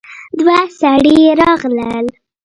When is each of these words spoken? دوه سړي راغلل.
دوه 0.39 0.59
سړي 0.79 1.17
راغلل. 1.41 2.05